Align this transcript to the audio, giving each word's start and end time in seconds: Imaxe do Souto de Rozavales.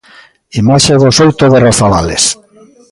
Imaxe 0.61 0.93
do 1.01 1.09
Souto 1.17 1.45
de 1.53 1.59
Rozavales. 1.65 2.23